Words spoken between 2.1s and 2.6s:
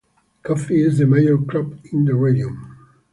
region.